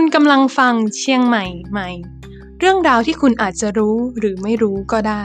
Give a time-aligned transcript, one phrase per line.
[0.00, 1.88] คุณกำลังฟังเชียงใหม่ใหม่
[2.58, 5.22] เรื่องราวที่คุณอาจจะรู้หรือไม่รู้ก็ได้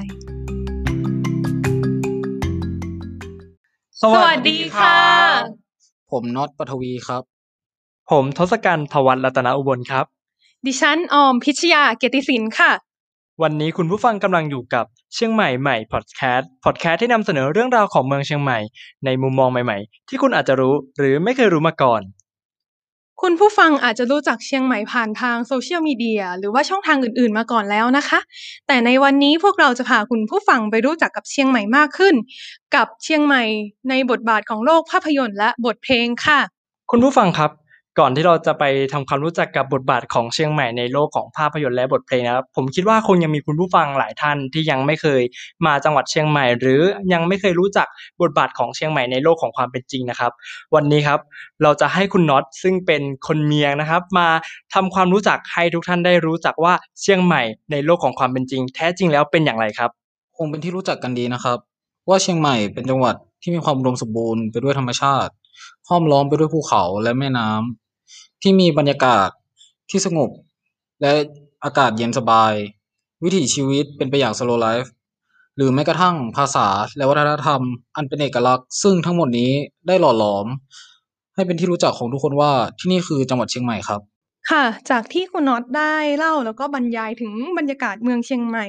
[4.01, 4.97] สวัสดีค่ะ
[6.11, 7.23] ผมน็อตปฐวีครับ
[8.11, 10.05] ผมทศกัณฐ์ทวัฒน์รัตนอุบลครับ
[10.65, 12.71] ดิฉันออมพิชยาเกียรติศิลป์ค่ะ
[13.43, 18.59] วันนี้คุณผู้ฟังกำลังอยู่กับเชียงใหม่ใหม่พอดแคสต์พอดแคสต์ที่นำเสนอเรื่องราวของเมืองเชียงใหม่
[19.05, 22.03] ในมุมมองใหม่ ๆ ที่คุณอาจจะรู้หรือไม่เคยรู้มาก่อน
[23.21, 28.19] คุณผู้ฟังอาจจะรู้จักเชียงใหม่ผ่านทางโซเชียลมีเดียหรือว่าช่องทางอื่นๆมาก่อนแล้วนะคะ
[28.67, 32.15] แต่ในวันนี้พวกเราจะพาคุณผู้ฟังไปรู้จักกับเชียงใหม่มากขึ้น
[32.75, 33.43] กับเชียงใหม่
[33.89, 36.39] ในบทบาทของโลกภาพยนตร์และบทเพลงค่ะ
[36.91, 37.51] คุณผู้ฟังครับ
[37.99, 45.21] ก่อนที่เราจะไปทำความรู้จักกับบทบาทของเชียงใหม่ในโลกของภาพยนตร์และบทเพลงนะครับผมคิดว่าคงยังมีคุณผู้ฟังหลายท่านที่ยังไม่เคย
[45.65, 46.81] มาจังหวัดเชียงใหม่ หรือ
[47.13, 47.87] ยังไม่เคยรู้จัก
[48.21, 50.31] บทบาทของเชียงใหม่ในโลกของความเป็นจริงนะครับ
[50.75, 51.19] วันนี้ครับ
[51.63, 54.27] เราจะให้คุณน็อตซึ่งเป็นคนเมียงนะครับ มา
[54.73, 59.89] ทำความรู้จักให้ทุกท่านได้รู้จักว่าเชียงใหม่ในโลกของความเป็นจริง แท้จริงแล้วเป็นอย่างไรครับ
[60.37, 61.57] คงเป็นที่รู้จักกันดีนะครับ
[62.09, 65.31] ว่าเชียงใหม่เป็นจังหวัดที่มีความอุดมสมบูรณ์ไปด้วยธรรมชาติ
[65.89, 67.82] ห้อมล้อมไปด้วยภูเขาและแม่น้ำ
[68.41, 69.29] ที่มีบรรยากาศ
[69.89, 70.29] ที่สงบ
[71.01, 71.11] และ
[71.63, 72.53] อากาศเย็นสบาย
[73.23, 74.91] วิถีชีวิตเป็นไปอย่างสโลว์ไลฟ์
[75.55, 77.61] หรือแม้กระทั่งภาษาและวัฒนธรรม
[77.95, 79.51] อันเป็นเอกลักษณ์ ซึ่งทั้งหมดนี้
[79.87, 80.45] ได้หล่อหลอม
[81.35, 84.01] ให้เป็นที่รู้จักของทุกคนว่าที่นี่คือจังหวัดเชียงใหม่ครับ
[84.51, 88.65] ค่ะ จากที่คุณน็อตได้เล่า แล้วก็บรรยายถึงบรรยากาศเมืองเชียงใหม่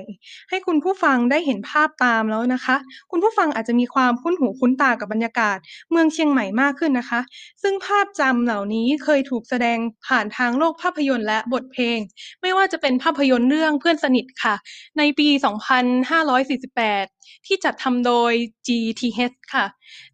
[0.50, 2.76] ให้คุณผู้ฟังได้เห็นภาพตามแล้วนะคะ
[3.10, 5.56] คุณผู้ฟังอาจจะมีความคุ้นหูคุ้นตากับบรรยากาศ
[5.90, 7.20] เมืองเชียงใหม่มากขึ้นนะคะ
[7.62, 11.98] ซึ่งภาพจำเหล่านี้เคยถูกแสดงผ่านทางโลกภาพยนตร์และบทเพลง
[12.42, 14.54] ไม่ว่าจะเป็นภาพยนตร์เรื่องเพื่อนสนิทค่ะ
[14.98, 17.04] ในปี 2548
[17.46, 18.32] ที่จัดทำโดย
[18.66, 19.66] GTH ค่ะ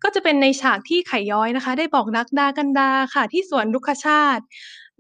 [0.03, 4.45] ก็จะเป็นในฉากที่ไข่ย้อยนะคะ ได้บอกรักดากันดาค่ะ ที่สวนรุกชาติ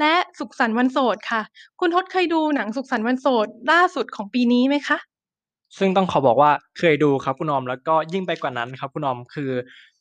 [0.00, 1.42] และสุขสันต์วันโสดค่ะ
[1.80, 4.98] คุณทศเคยดูหนังสุขสันต์วันโสดล่าสุดของปีนี้ไหมคะ
[5.78, 9.50] ซึ่งต้องขอบอกว่าเคยดูครับคุณออมแล้วก็ยิ่งไปกว่านั้นครับคุณออมคือ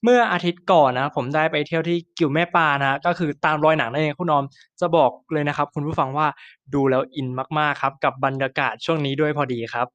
[0.03, 4.43] เมื่ออาทิตย์ก่อนนะผมได้ไปเที่ยวที่กิ่วแม่ปานะก็คือตามรอยหนังนั่นเองคุณอม
[4.81, 6.27] จะบอกเลยนะครับ คุณผู้ฟังว่า
[6.73, 7.27] ดูแล้วอิน
[7.57, 9.87] มากๆครับกับบรรยากาศช่วงนี้ด้วยพอดีครับ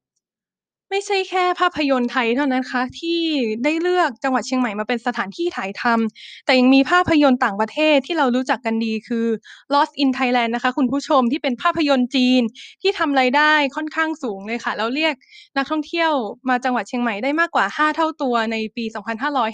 [0.89, 3.21] ไม่ใช่แค่ภาพยนตร์ไทยเท่านั้นคะ ที่
[3.63, 9.25] ได้เลือกจังหวัดเชียงใหม่มาเป็นสถานที่ถ่ายทำแต่ยังมีภาพยนตร์ต่างประเทศที่เรารู้จักกันดีคือ
[9.73, 12.41] Lost in Thailand นะคะ คุณผู้ชมที่เป็นภาพยนตร์จีน
[12.81, 15.13] ที่ทำรายได้ค่อนข้างสูงเลยค่ะ แล้วเรียก
[15.57, 16.11] นักท่องเที่ยว
[16.49, 18.85] มาจังหวัดเชียงใหม่ได้มากกว่า 5 เท่าตัวในปี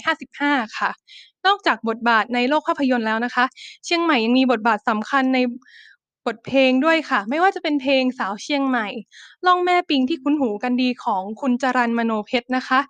[0.04, 0.90] 2555 ค่ะ
[1.46, 3.44] นอกจากบทบาทในโลกภาพยนตร์แล้วนะคะ
[3.84, 5.38] เชียงใหม่ยังมีบทบาทสำคัญใน
[6.26, 8.88] บทเพลงด้วยค่ะ ไม่ว่าจะเป็นเพลงสาวเชียงใหม่
[9.46, 12.80] ล่องแม่ปิงที่คุ้นหูกันดีของคุณจรัญมโนเพชรนะคะ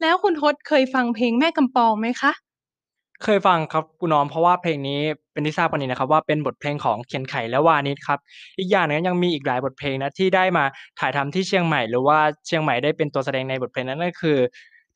[0.00, 2.32] แล้วคุณทศเคยฟังเพลงแม่กำปองไหมคะ
[3.24, 5.00] เคยฟังครับคุณออมเพราะว่าเพลงนี้
[5.32, 8.18] เป็นที่ทราบกันดีนะครับ ว่าเป็นบทเพลงของเขียนไขและวานิชครับ
[8.58, 10.64] อีกอย่างหนึงยังมีอีกหลายบทเพลงนะที่ได้มา
[11.00, 14.38] ถ่ายทำที่เชียงใหม่ หรือว่าเชียงใหม่ได้เป็นตัวแสดงในบทเพลงนั้นก็คือ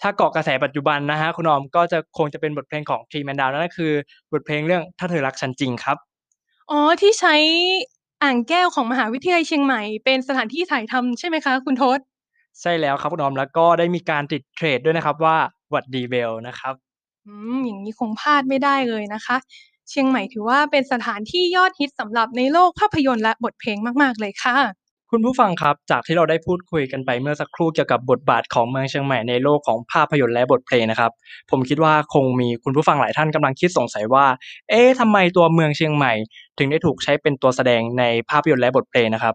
[0.03, 3.93] ถ้าเกาะกระแสปัจจุบันนะฮะคุณออมก็จะคงจะเป็นบทเพลงของทรีแมนดาวนั่นก็คือ
[4.33, 5.97] บทเพลงเรื่องถ้าเธอรักฉันจริงครับ
[6.71, 7.35] อ๋อ ที่ใช้
[8.23, 11.99] อ่างแก้วของมหาวิทยาลัยเชียงใหม่เป็นสถานที่ถ่ายทำใช่ไหมคะคุณทศ
[12.61, 15.37] ใช่แล้วครับคุณออม แล้วก็ได้มีการติดเทรดด้วยนะครับว่า
[15.71, 16.75] หวัดดีเบลนะครับ
[17.27, 19.37] อืม อย่างนี้คงพลาดไม่ได้เลยนะคะ
[19.89, 31.13] เชียงใหม่ถือว่าเป็นสถานที่ยอดฮิตสำหรับในโลกภาพยนตร์และบทเพลงมาก ๆ เลยค่ะ คุณผู้ฟังครับ จากที่เราได้พูดคุยกันไปเมื่อสักครู่เกี่ยวกับบทบาทของเมืองเชียงใหม่ในโลกของภาพยนตร์และบทเพลงนะครับ
[31.51, 34.27] ผมคิดว่าคงมีคุณผู้ฟังหลายท่านกำลังคิดสงสัยว่า
[34.71, 36.13] เอ๊ะทำไมตัวเมืองเชียงใหม่
[36.59, 39.35] ถึงได้ถูกใช้เป็นตัวแสดงในภาพยนตร์และบทเพลงนะครับ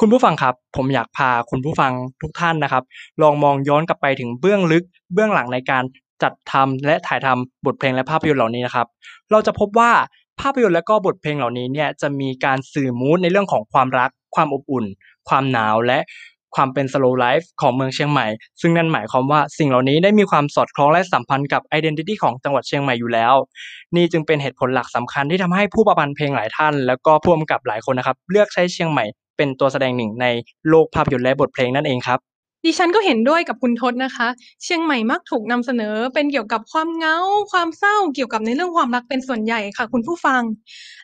[0.00, 1.92] คุณผู้ฟังครับ ผมอยากพาคุณผู้ฟัง
[2.22, 2.84] ทุกท่านนะครับ
[3.22, 5.84] ลองมองย้อนกลับไปถึงเบื้องลึก เบื้องหลังในการ
[6.22, 8.86] จัดทำและถ่ายทำบทเพลงและภาพยนตร์เหล่านี้นะครับ
[9.30, 9.90] เราจะพบว่า
[10.40, 14.84] ภาพยนตร์และก็บทเพลงเหล่านี้เนี่ยจะมีการสื่อมูดในเรื่องของความรัก ความอบอุ่น
[15.28, 15.98] ความหนาวและ
[16.54, 18.26] ความเป็น slow life ของเมืองเชียงใหม่
[18.60, 23.34] ซึ่งนั่นหมายความว่าสิ่งเหล่านี้ได้มีความสอดคล้องและสัมพันธ์กับ identity ของจังหวัดเชียงใหม่อยู่แล้ว
[23.96, 29.04] นี่จึงเป็นเหตุผลหลักสำคัญที่ทำให้ผู้ประพันธ์เพลงหลายท่าน แล้วก็ผู้กำกับหลายคนนะครับ เลือกใช้เชียงใหม่
[29.36, 30.26] เป็นตัวแสดงหนึ่งใน
[30.68, 32.20] โลกภาพยนตร์และบทเพลงนั่นเองครับ
[32.64, 34.28] ดิฉันก็เห็นด้วยกับคุณทศนะคะ
[34.64, 37.16] เชียงใหม่มักถูกนำเสนอเป็นเกี่ยวกับความเหงา
[37.52, 40.42] ความเศร้าเกี่ยวกับในเรื่องความรักเป็นส่วนใหญ่ค่ะ คุณผู้ฟัง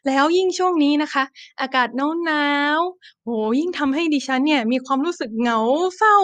[0.07, 1.25] แล้วยิ่งช่วงนี้นะคะ
[1.61, 1.89] อากาศ
[2.25, 2.47] หนา
[2.79, 5.59] วๆโหยิ่งทำให้ดิฉันเนี่ยมีความรู้สึกเหงา
[5.97, 6.17] เศร้า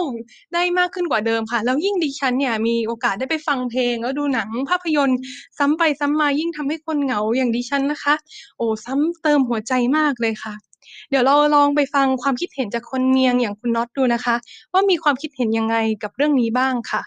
[0.53, 5.19] ได้มากขึ้นกว่าเดิมค่ะ แล้วยิ่งดิฉันเนี่ยมีโอกาสได้ไปฟังเพลง แล้วดูหนังภาพยนตร์
[5.57, 8.15] ซ้ำไปซ้ำมายิ่งทำให้คนเหงาอย่างดิฉันนะคะ
[8.57, 10.72] โอ้ซ้ำเติมหัวใจมากเลยค่ะ
[11.09, 14.35] เดี๋ยวเราลองไปฟังความคิดเห็นจากคนเมียงอย่างคุณน็อตดูนะคะ
[14.73, 17.03] ว่ามีความคิดเห็นยังไงกับเรื่องนี้บ้างค่ะ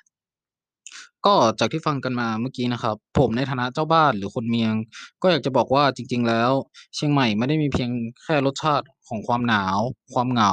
[1.27, 4.75] ก็จากที่ฟังกันมาเมื่อกี้นะครับ ผมในฐานะเจ้าบ้านหรือคนเมียง
[5.23, 6.51] ก็อยากจะบอกว่าจริง ๆ แล้ว
[6.95, 7.91] เชียงใหม่ไม่ได้มีเพียง
[8.23, 9.79] แค่รสชาติของความหนาว
[10.15, 10.53] ความเหงา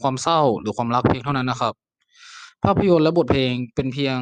[0.00, 1.74] ความเศร้า หรือความรักเพียงเท่านั้นนะครับ
[2.64, 4.16] ภาพยนตร์และบทเพลงเป็นเพียง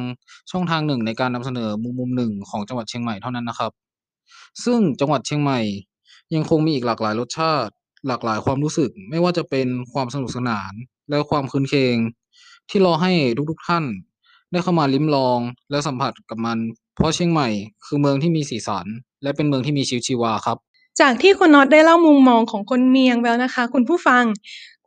[0.51, 3.71] ช่องทางหนึ่งในการนำเสนอมุมมุมหนึ่งของจังหวัดเชียงใหม่เท่านั้นนะครับ
[4.63, 5.59] ซึ่งจังหวัดเชียงใหม่
[6.35, 7.73] ยังคงมีอีกหลากหลายรสชาติ
[8.07, 10.71] หลากหลายความรู้สึก ไม่ว่าจะเป็นความสนุกสนาน
[11.09, 11.97] และความคืนเคง
[12.69, 13.11] ที่รอให้
[13.51, 13.83] ทุกๆท่าน
[14.51, 15.39] ได้เข้ามาลิ้มลอง
[15.71, 16.57] และสัมผัสกับมัน
[16.95, 17.49] เพราะเชียงใหม่
[17.85, 18.85] คือเมืองที่มีสีสัน
[19.23, 20.57] และเป็นเมืองที่มีชีวิตชีวาครับ
[21.01, 24.23] จากที่คุณน็อตได้เล่ามุมมองของคนเมียงแล้วนะคะ คุณผู้ฟัง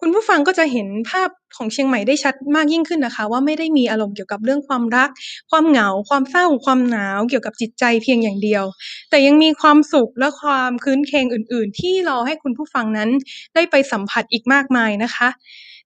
[0.03, 5.09] คุณผู้ฟังก็จะเห็นภาพของเชียงใหม่ได้ชัดมากยิ่งขึ้นนะคะ ว่าไม่ได้มีอารมณ์เกี่ยวกับเรื่องความรัก
[5.51, 8.65] ความเหงา ความเศร้า ความหนาวเกี่ยวกับจิตใจเพียงอย่างเดียว
[9.11, 13.11] แต่ยังมีความสุขและความคืนเคงอื่น ๆ ที่รอให้คุณผู้ฟังนั้น
[13.55, 15.29] ได้ไปสัมผัสอีกมากมายนะคะ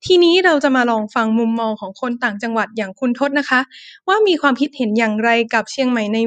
[0.07, 3.61] ทีนี้เราจะมาลองฟังมุมมองของคนต่างจังหวัดอย่างคุณทศนะคะ
[4.09, 6.19] ว่ามีความคิดเห็นอย่างไรกับเชียงใหม่ใน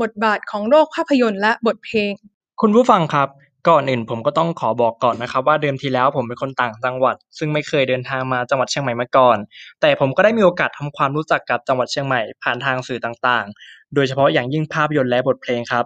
[0.00, 2.12] บทบาทของโลกภาพยนตร์และบทเพลง
[2.60, 3.28] คุณผู้ฟังครับ
[3.68, 9.38] ก่อนอื่นผมก็ต้องขอบอกก่อนนะครับว่าเดิมทีแล้วผมเป็นคนต่างจังหวัด ซึ่งไม่เคยเดินทางมาจังหวัดเชียงใหม่มาก่อน
[9.80, 15.84] แต่ผมก็ได้มีโอกาสทำความรู้จักกับจังหวัดเชียงใหม่ผ่านทางสื่อต่างๆ โดยเฉพาะอย่างยิ่งภาพยนตร์และบทเพลงครับ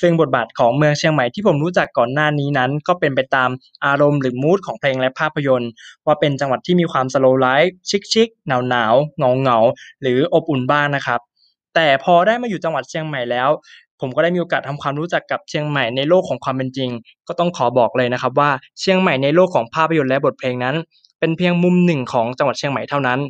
[0.00, 3.50] ซึ่งบทบาทของเมืองเชียงใหม่ที่ผมรู้จักก่อนหน้านี้นั้น ก็เป็นไปตาม
[3.86, 5.70] อารมณ์หรือมูดของเพลงและภาพยนตร์
[6.06, 7.74] ว่าเป็นจังหวัดที่มีความสโลว์ไลฟ์
[8.12, 11.20] ชิคๆหนาวๆเงาๆหรืออบอุ่นบ้างนะครับ
[11.74, 13.48] แต่พอได้มาอยู่จังหวัดเชียงใหม่แล้ว
[14.00, 16.90] ผมก็ได้มีโอกาสทำความรู้จักกับเชียงใหม่ในโลกของความเป็นจริง
[17.28, 18.50] ก็ต้องขอบอกเลยนะครับว่า
[18.80, 20.76] เชียงใหม่ในโลกของภาพยนตร์และบทเพลงนั้น
[21.20, 23.20] เป็นเพียงมุมหนึ่งของจังหวัดเชียงใหม่เท่านั้น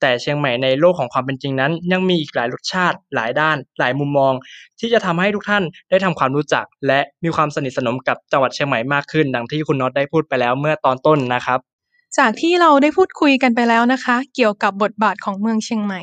[0.00, 4.32] แต่เชียงใหม่ในโลกของความเป็นจริงนั้น ยังมีอีกหลายรสชาติ หลายด้าน หลายมุมมอง
[4.80, 11.58] ที่จะทำให้ทุกท่านได้ทำความรู้จัก และมีความสนิทสนมกับจังหวัดเชียงใหม่มากขึ้น ดังที่คุณน็อตได้พูดไปแล้วเมื่อตอนต้นนะครับ
[12.18, 16.00] จากที่เราได้พูดคุยกันไปแล้วนะคะ เกี่ยวกับบทบาทของเมืองเชียงใหม่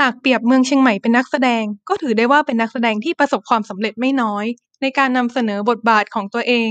[0.00, 4.46] หากเปรียบเมืองเชียงใหม่เป็นนักแสดง ก็ถือได้ว่าเป็นนักแสดงที่ประสบความสำเร็จไม่น้อย
[4.82, 6.70] ในการนำเสนอบทบาทของตัวเอง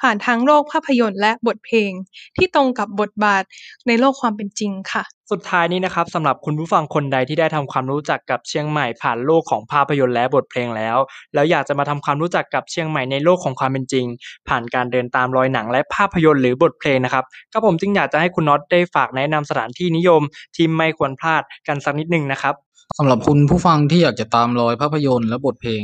[0.00, 1.92] ผ่านทางโลกภาพยนตร์และบทเพลง
[2.36, 3.44] ที่ตรงกับบทบาท
[3.86, 10.96] ในโลกความเป็นจริงค่ะ สุดท้ายนี้นะครับสำหรับคุณผู้ฟังคนใดที่ได้ทำความรู้จักกับเชียงใหม่ผ่านโลกของภาพยนตร์และบทเพลงแล้ว
[11.34, 14.06] แล้วอยากจะมาทำความรู้จักกับเชียงใหม่ในโลกของความเป็นจริง
[14.48, 20.22] ผ่านการเดินตามรอยหนังและภาพยนตร์หรือบทเพลงนะครับก็ผมจึงอยากจะให้คุณน็อตได้ฝากแนะนำสถานที่นิยม
[20.56, 22.54] ที่ไม่ควรพลาดกันสักนิดนึงนะครับ
[22.96, 25.82] สำหรับคุณผู้ฟังที่อยากจะตามรอยภาพยนตร์และบทเพลง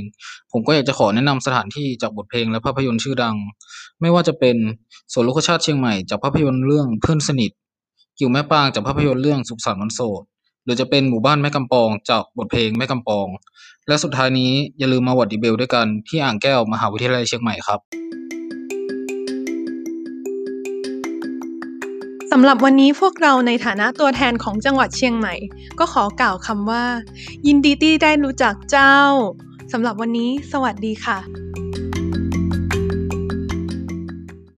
[0.53, 3.37] ผมก็อยากจะขอแนะนำสถานที่จากบทเพลงและภาพยนตร์ชื่อดัง
[4.01, 4.57] ไม่ว่าจะเป็น
[5.13, 7.51] สวนลูกชาติเชียงใหม่จากภาพยนตร์เรื่องเพื่อนสนิท
[8.19, 10.23] กิ่วแม่ปางจากภาพยนตร์เรื่องสุขสันต์วันโสด
[10.65, 13.27] หรือจะเป็นหมู่บ้านแม่กำปองจากบทเพลงแม่กำปอง
[13.89, 17.81] และสุดท้ายนี้อย่าลืมมาวัดดีเบลด้วยกันที่อ่างแก้วมหาวิทยาลัยเชียงใหม่ครับ
[22.37, 25.35] สำหรับวันนี้พวกเราในฐานะตัวแทนของจังหวัดเชียงใหม่
[25.79, 26.85] ก็ขอกล่าวคำว่า
[27.47, 28.99] ยินดีที่ได้รู้จักเจ้า
[29.73, 31.44] สำหรับวันนี้ สวัสดีค่ะ